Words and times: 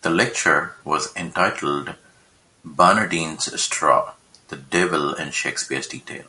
The 0.00 0.08
lecture 0.08 0.76
was 0.84 1.14
entitled 1.14 1.96
"Barnadine's 2.64 3.62
Straw: 3.62 4.14
The 4.48 4.56
Devil 4.56 5.12
in 5.12 5.32
Shakespeare's 5.32 5.86
Detail". 5.86 6.24